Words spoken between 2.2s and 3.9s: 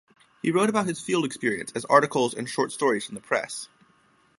and short stories in the press.